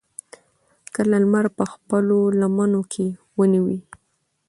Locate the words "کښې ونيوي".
2.91-3.79